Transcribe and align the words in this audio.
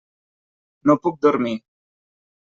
No 0.91 0.95
puc 1.03 1.19
dormir. 1.25 1.53